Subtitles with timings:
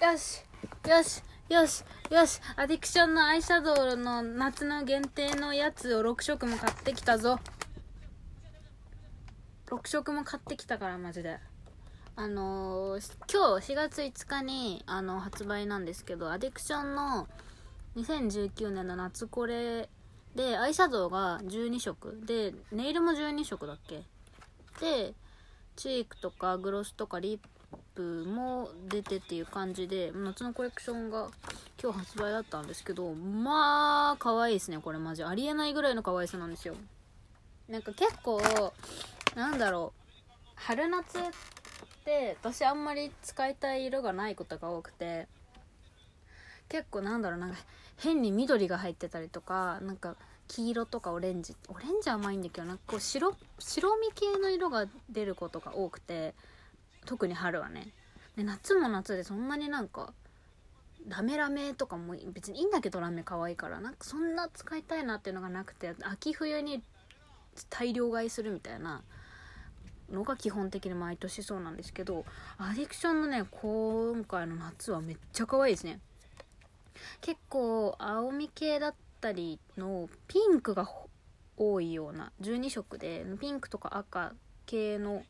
[0.00, 0.44] よし
[0.88, 2.40] よしよしよし。
[2.54, 7.40] アディクションのアイシャドウの夏の限定のやつを6色も買ってきたぞ。
[9.66, 11.40] 6色も買ってきたからマジで。
[12.14, 17.26] あのー今日4月5日にあの発売なんですけどアディクションの
[17.96, 19.88] 2019年の夏これ
[20.36, 22.20] でアイシャドウが12色。
[22.24, 24.04] でネイルも12色だっけ。
[24.80, 25.14] で
[25.74, 27.57] チークとかグロスとかリッ
[27.94, 31.30] プも出てっていう感じで夏のコレクションが
[31.82, 35.24] 今日発売だったんですけどまあ可愛いですねこれマジ。
[35.24, 36.74] ありえないぐらいの可愛さなんですよ。
[37.68, 38.40] なんか結構
[39.34, 40.00] なんだろう。
[40.54, 41.22] 春夏っ
[42.04, 45.28] て私あんまり使いたい色がないことが多くて
[46.68, 47.56] 結構なんだろうなんか
[47.96, 50.16] 変に緑が入ってたりとかなんか
[50.48, 51.54] 黄色とかオレンジ。
[51.68, 56.34] オレンジ甘いんだけどなんかこう白白み系の色が出ることが多くて
[57.08, 57.88] 特に春はね。
[58.36, 60.12] で夏も夏でそんなになんか
[61.08, 66.82] ラメラメとかも別にいいんだけどラメ可愛いからなんかそんな使いたいなっていうのがなくて秋冬に
[67.70, 69.02] 大量買いするみたいな
[70.12, 72.26] のが基本的に毎年そうなんですけど
[72.58, 76.00] アディクションのね今回の夏はめっちゃ可愛いですね。
[77.22, 80.90] 結構青み系だったりのピンクが
[81.56, 84.34] 多いような12色でピンクとか赤
[84.66, 85.22] 系の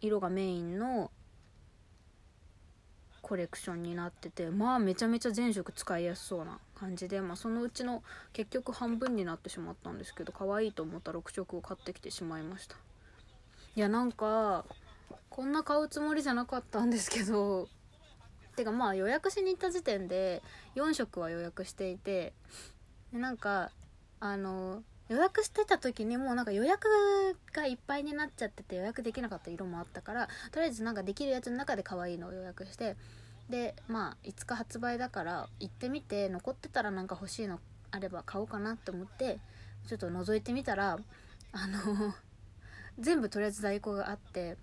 [0.00, 1.10] 色がメインの
[3.22, 12.76] コレクションになっててまあめちゃめちゃ全色使いやすそうな感じで、まあ、そのうちの結局半分になってしまったんですけど可愛いと思った6色を買ってきてしまいました。
[13.76, 14.64] いやなんか
[15.28, 17.68] こんな買うつもりじゃなかったんですけど
[18.56, 20.42] てかまあ予約しに行った時点で
[20.74, 22.32] 4色は予約していて
[23.12, 23.70] でなんか
[24.18, 26.86] あの予約してた時にもうなんか予約
[27.52, 32.96] がいっぱいになっちゃってて予約できなかった色もあったからとりあえずなんかできるやつの中で可愛いのを予約して
[33.48, 37.58] でまあ5日発売だから行ってみて残ってたらなんか欲しいの
[37.90, 39.40] あれば買おうかなって思って
[39.88, 40.96] ちょっと覗いてみたら
[41.52, 42.14] あの
[43.00, 44.56] 全部とりあえず在庫があって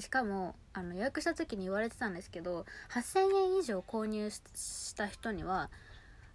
[0.00, 5.70] しかもあの予約した時に言われてたんですけど8000円以上購入した人には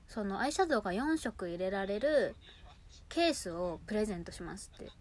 [0.07, 2.35] そのアイシャドウが4色入れられる
[3.07, 4.91] ケースをプレゼントしますって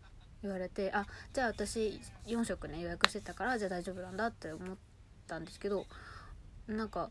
[0.42, 4.76] 言われてあじゃあ私4色ね予約してたからじゃあ大丈夫なんだって思っ
[5.26, 5.86] たんですけど
[6.66, 7.10] なんか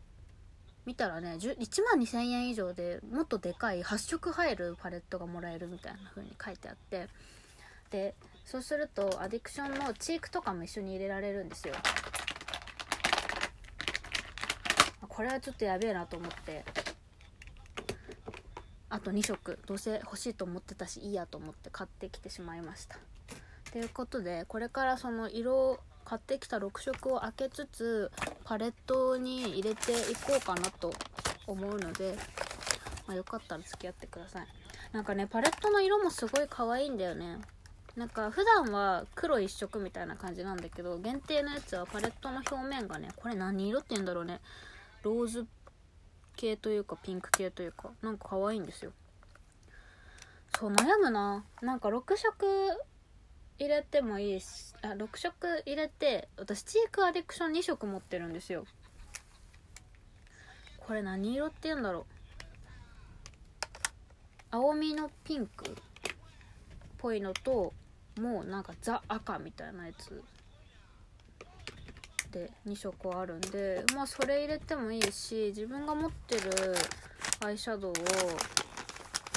[0.86, 7.08] 見たらね1万2000円以上でもっとでかい8色入るパレットがもらえるみたいな風に書いてあって
[7.90, 11.74] でそうするとアディクションのチークとかも一緒に入れられるんですよ。
[15.18, 16.64] これはちょっとやべえなと思って
[18.90, 22.98] あと2色どうせ欲しいと思ってたしいいやと思って買ってきてしまいました。
[23.72, 28.10] ということでこれからその色を買ってきた6色を開けつつ
[28.44, 30.90] パレットに入れていこうかなと
[31.46, 32.16] 思うので、
[33.06, 34.46] まあ、よかったら付き合ってください。
[34.92, 37.38] なんかねパレットの色もすごい可愛いんだよね。
[37.94, 44.40] なんか普段は黒一色みたいな感じなんだけど限定のやつはパレットの表面がねこれ何色って言うんだろうね。
[45.02, 45.44] ローズっ
[46.38, 48.92] 系というかピンク系というかなんか可愛いんですよ。
[50.58, 51.44] そう悩むな。
[51.60, 52.46] なんか6色
[53.58, 58.64] 入れてもいいしあ6色入れて私チークアディクション2色持ってるんですよ。
[60.78, 62.04] これ何色って言うんだろう。
[64.50, 65.68] 青みのピンクっ
[66.96, 67.74] ぽいのと
[68.18, 70.22] もうなんかザ赤みたいなやつ。
[72.30, 76.74] で2色あるんでまあそれ入れてもいいし自分が持ってる
[77.44, 77.94] アイシャドウを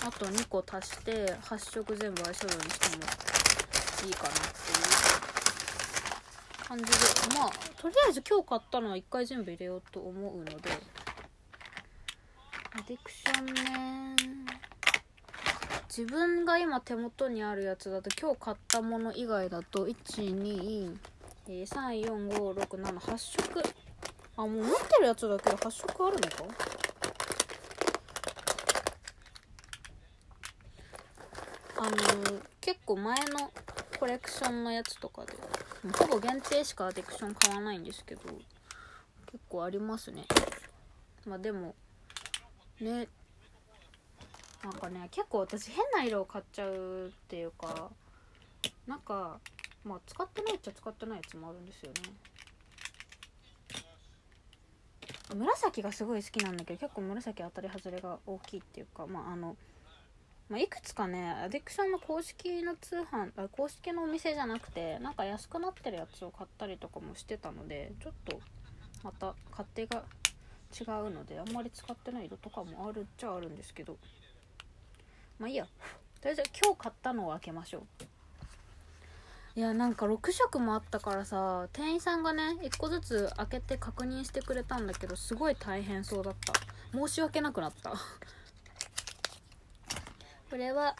[0.06, 3.04] あと2個足して8色全部アイシャドウにしても
[4.08, 4.74] いいかなってい
[6.58, 6.92] う感じで。
[7.38, 7.52] まあ
[7.82, 10.54] とりあえず今日買ったのは1回全部入れようと思うので。
[12.74, 14.16] アディクションね。
[15.96, 19.94] 自分が今手元にあるやつだと今日買ったもの以外だと1
[20.42, 20.96] 2
[21.48, 23.64] 1234567 8色
[24.38, 26.44] あもう持ってるやつだけで8色あるのか？
[31.78, 31.92] あの
[32.62, 33.52] 結構前の
[34.00, 35.34] コレクションのやつとかで
[35.98, 38.22] ほぼ限定しかアディクション買わないんですけど
[39.32, 40.26] 結構ありますね。
[41.26, 41.76] まあでも
[42.80, 43.08] ね
[44.64, 47.90] なんかね結構私変な色を買っちゃうっていうか
[48.86, 49.40] なんか
[49.84, 52.14] まあ使ってないっちゃ使ってないやつもあるんですよね。
[55.36, 59.56] 紫がすごい好きなんだけど結構紫当たり外れが大きいっていうかまああの
[60.50, 68.42] まあ、いくつかねアディクションの公式の通販あ公式のお店じゃなくてなんか安くなってるやつを買ったりとかもしてたのでちょっと
[69.02, 70.04] また勝手が
[70.78, 73.96] 違うのであんまり使ってない色とかもあるっちゃあるんですけど。
[75.40, 75.66] まあいいや。
[75.66, 75.70] と
[76.26, 77.82] りあえず今日買ったのを開けましょう。
[79.54, 86.54] いやなんか6色もあったからさ店員さんがね1個ずつ開けて確認してくれたんだけどすごい大変そうだった。
[86.98, 87.94] 申し訳なくなった。
[90.50, 90.96] これは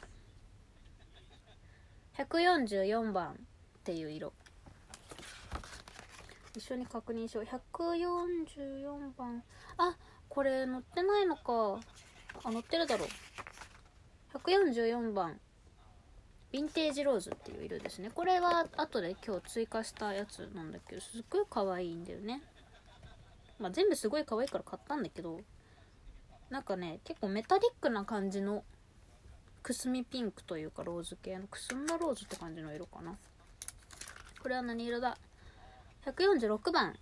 [2.18, 3.36] 144番っ
[3.84, 4.34] ていう色。
[6.54, 7.46] 一緒に確認しよう。
[7.46, 9.44] 144番。
[9.78, 9.98] あ
[10.28, 11.80] これ載ってないのか。
[12.44, 13.10] あ載ってるだろう。
[14.38, 15.40] 144番
[16.54, 18.12] ヴィンテージローズっていう色ですね。
[18.14, 22.42] これは後で今日追加したやつなんだけどすっごい可愛いんだよね。
[23.60, 25.40] まあ全部すごい可愛いから買ったんだけど
[26.50, 28.64] なんかね結構メタリックな感じの
[29.64, 31.38] くすみピンクというかローズ系。
[31.38, 33.16] のくすんだローズって感じの色かな。
[34.42, 35.18] これは何色だ
[36.06, 36.96] ？146番。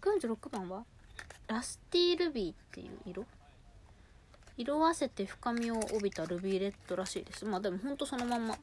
[0.00, 0.84] 146番は
[1.48, 3.26] ラスティールビーっていう色？
[4.56, 7.44] 色あせて深みを帯びたルビーレッドらしいです。
[7.44, 8.56] まあでもほんとそのまんま。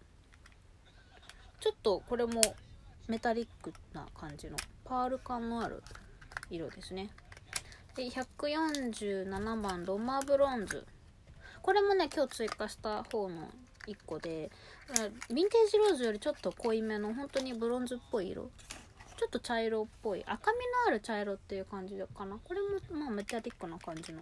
[1.59, 2.41] ちょっとこれも
[3.07, 5.83] メタリックな感じのパール感のある
[6.49, 7.09] 色ですね。
[7.95, 10.85] で147番ロマブロンズ。
[11.61, 13.49] これもね今日追加した方の
[13.87, 14.49] 1個で
[14.89, 18.49] ヴィンテージローズよりちょっと濃いめの本当にブロンズっぽい色。
[19.15, 20.23] ちょっと茶色っぽい。
[20.25, 22.37] 赤みのある茶色っていう感じかな。
[22.43, 24.21] これもまあメタリックな感じの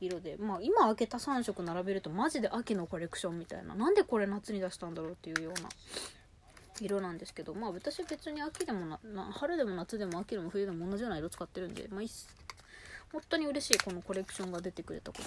[0.00, 0.36] 色で。
[0.38, 3.74] まあ今開けた3色並べるとマジで秋のコレクションみたいな。
[3.74, 5.68] なんでこれ夏に出したんだろうっていうような
[6.80, 7.54] 色なんですけど。
[7.54, 12.28] まあ私別に秋でもな春でも夏でも秋でも冬でも同じような色使ってるんでまあいいっす。
[13.12, 15.24] 本当に嬉しいこのコレクションが出てくれたこと。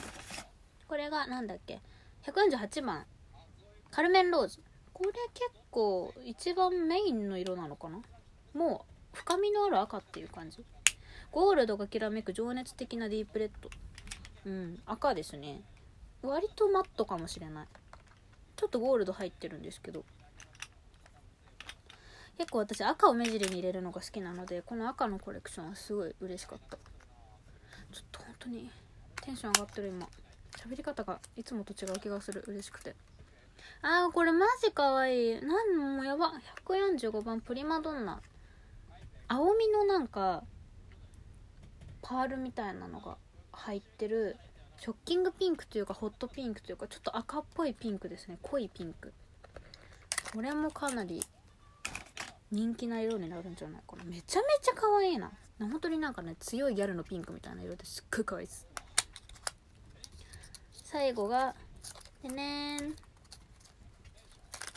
[0.88, 1.80] これがなんだっけ
[2.26, 3.06] ？148番。
[3.92, 4.60] カルメンローズ。
[4.94, 8.02] これ結構一番メインの色なのかな？
[8.54, 10.64] もう深みのある赤っていう感じ。
[11.32, 13.70] ゴールドがきらめく情熱的なディープレッド。
[14.46, 15.62] うん赤ですね。
[16.22, 17.68] 割とマットかもしれない。
[18.56, 20.04] ちょっとゴールド入ってるんですけど。
[22.38, 26.78] 結構私赤を目尻に入れるのが好きなのでこの赤のコレクションはすごい嬉しかった。
[27.92, 28.70] ちょっと本当に
[29.22, 30.08] テンション上がってる今。
[30.58, 32.44] 喋り方がいつもと違う気がする。
[32.48, 32.96] 嬉しくて。
[33.82, 35.42] あーこれマジかわいい。
[35.42, 36.34] なんもやば。
[36.66, 38.22] 145番プリマドンナ。
[39.28, 40.44] 青みのなんか
[42.02, 43.18] パールみたいなのが。
[43.60, 44.38] 入ってる
[44.80, 48.38] ショッキングピンクというかホットピンクというかちょっと赤っぽいピンクですね。
[48.42, 49.14] 濃いピンク
[50.34, 51.22] これもかなり
[52.52, 54.04] 人気な色になるんじゃないかな。
[54.04, 55.32] めちゃめちゃ可愛いな。
[55.60, 58.68] 本当になんかね強いギャルのピンクみたいな色ですっごい可愛いです。
[60.84, 61.56] 最後が
[62.24, 62.96] でねーん。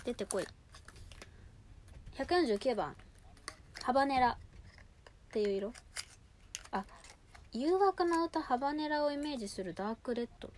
[0.05, 0.46] 出てこい。
[2.19, 2.96] 149番。
[3.82, 4.37] ハバネラっ
[5.32, 5.73] ていう色。
[7.52, 10.50] 誘惑の歌ハバネラをイメージするダークレッド。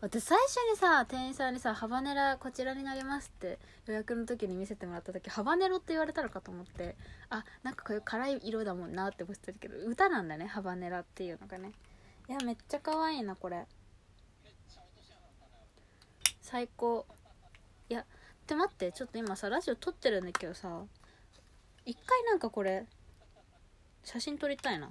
[0.00, 6.96] 私最初にさ店員さんにさ「ハバネラこちらになります」って予約の時に見せてもらった時ハバネロって言われたのかと思って
[7.28, 11.72] あなんかこういう辛い色だもんなって思ってたけど歌なんだねハバネラっていうのがね。
[12.26, 13.66] いやめっちゃ可愛いなこれ。
[16.40, 17.04] 最高。
[17.90, 18.04] いやっ
[18.46, 20.82] て待ってちょっと今さラジオ撮ってるんだけどさ
[21.84, 22.86] 一回なんかこれ
[24.04, 24.88] 写真撮りたいな。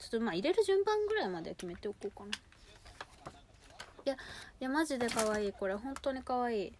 [0.00, 2.30] ちょっとまあ入れる順番ぐらいまで決めておこうかな。
[4.06, 4.16] いやい
[4.60, 6.72] やマジで可愛いこれ本当に可愛い。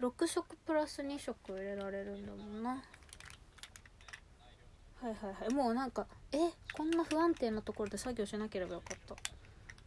[0.00, 2.70] 6色プラス2色入れられるんだもんな。
[2.70, 2.76] は
[5.02, 5.14] いはい
[5.44, 5.54] はい。
[5.54, 6.38] もうなんかえ？
[6.72, 9.14] こんな不安定なところで作業しなければよかった。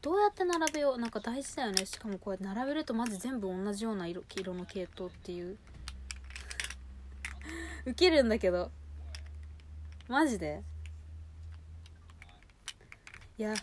[0.02, 1.00] どうやって並べよう？
[1.00, 1.84] なんか大事だよね。
[1.88, 5.58] しかもこうやって並べるとまず全部同じような色色の系統っていう。
[7.88, 8.70] ウケるんだけど。
[10.08, 10.62] マジで？
[13.38, 13.54] いや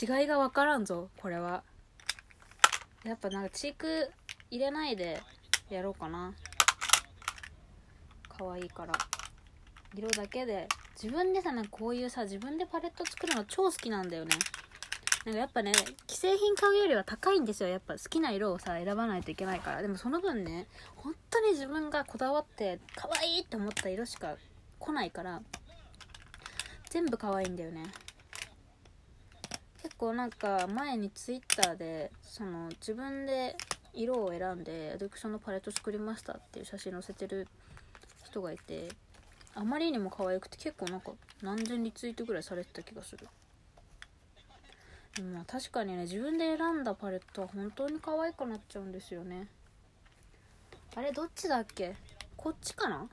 [0.00, 1.62] 違いが分からんぞこれは。
[3.04, 4.10] やっぱなんかチーク
[4.50, 5.22] 入れないで
[5.70, 6.34] やろうかな。
[8.28, 8.92] 可愛いから。
[9.94, 10.68] 色だけで。
[11.00, 14.30] 自分でさなんかこういうさ自分でパレット作るの超好きなんだよね。
[15.24, 15.72] なんかやっぱね
[16.08, 17.68] 既製品買うよりは高いんですよ。
[17.68, 19.82] やっぱ好きな色をさ選ばないといけないから。
[19.82, 20.66] でもその分ね
[20.96, 24.36] 本当に自分がこだわって可愛いって思った色しか
[24.78, 25.42] 来ないから
[26.90, 27.84] 全部可愛いんだよね。
[29.98, 33.56] 構なんか前にツイッターでその自分で
[33.92, 37.48] 色を選んでアディクションのパレット作りましたっていう写真載せてる
[38.24, 38.88] 人がいて
[39.54, 41.10] あまりにも可愛くて結構なんか
[41.42, 43.26] 何千リツイートぐらいされてた気がする。
[45.16, 49.48] でも確かにね自分で選んだパレットは本当に可愛くなっちゃうんですよね。
[50.94, 51.96] あれどっちだっけ？
[52.36, 53.08] こっちかな？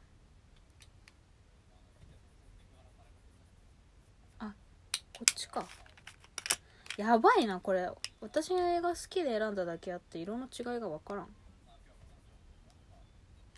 [4.39, 4.53] あ
[5.17, 5.65] こっちか。
[6.97, 7.89] やばいなこれ。
[8.21, 11.27] 私が好きで選んだだけあって色の違いが分からん。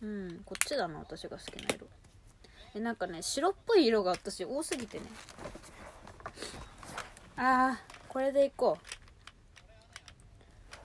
[0.01, 1.88] うんこっちだな私が好きな色。
[2.75, 5.06] えなんかね白っぽい色が私多すぎてね。
[7.36, 8.88] あーこれでいこう。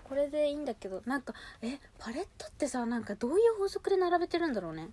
[0.05, 1.33] これでいいんだけどなんか
[1.63, 4.91] えパレットってさなんかどういう法則で並べてるんだろうね。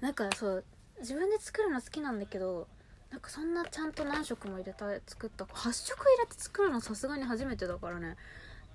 [0.00, 0.64] なんかそう
[1.00, 2.66] 自分で作るの好きなんだけど
[3.10, 8.16] なんかそんなちゃんと何色も入れた作った8色入れて作るのさすがに初めてだからね。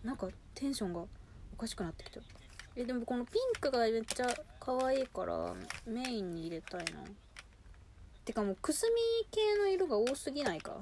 [0.04, 1.08] なんかテンションがお
[1.58, 2.26] かしくなってきてる
[2.76, 4.28] えでもこのピンクがめっちゃ
[4.60, 5.56] 可愛いから
[5.88, 7.02] メインに入れたいな。
[8.26, 10.78] てかもうくすみ系の色が多すぎないか。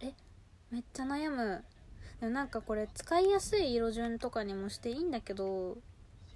[0.00, 0.12] え
[0.70, 1.64] めっちゃ悩む。
[2.20, 5.76] でもなんかこれ使いやすい色順とかにもしていいんだけど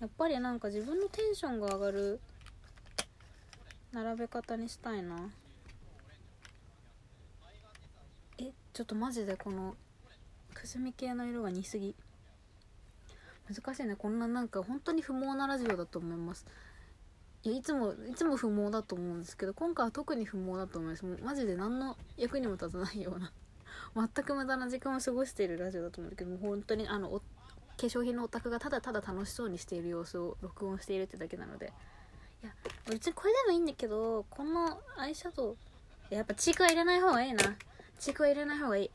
[0.01, 2.21] やっぱりなんか自分のテンションが上がる
[3.99, 5.17] 並べ方にしたいな。
[8.39, 9.75] えちょっとマジでこの
[10.55, 11.97] くすみ系の色が似すぎ。
[13.53, 13.97] 難しいね。
[13.97, 16.47] こんななんか本当に不毛なラジオだと思います。
[17.43, 21.05] いやいつもいつも不毛だと思うんですけど今回は特に不毛だと思います。
[21.05, 23.33] もうマジで何の役にも立たないような
[23.97, 27.21] 全く無駄な時間を過ごしているラジオだと思うんだけどもう本当にあの化
[27.79, 31.73] 粧品のオタクがただただ楽しそうにしている様子を録音しているってだけなので
[32.43, 32.53] いや
[32.91, 35.57] 別にこれでもいいんだけどこのアイシャドウ
[36.11, 37.45] やっぱチークは入れない方がいいな。
[37.99, 38.91] チークは入れない方がいい。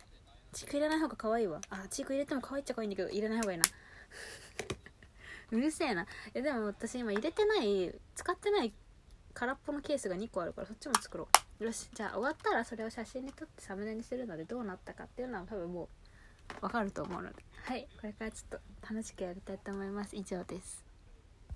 [0.52, 1.62] チーク入れない方が可愛いわ。
[1.70, 3.66] あチーク入れても可愛いっちゃ可愛いんだけど入れない方がいいな。
[5.52, 6.04] うるせえな。
[6.04, 8.74] いやでも私今入れてない使ってない
[9.36, 11.28] 空っぽのケースが2個あるからそっちも作ろ
[11.60, 11.64] う。
[11.66, 15.90] よしじゃあ終わったらそれを写真に撮ってサムネにするのでどうなったかっていうのは多分も
[16.62, 17.46] うわかると思うので。
[17.64, 20.16] はいこれからちょっと楽しくやりたいと思います。
[20.16, 20.93] 以上です。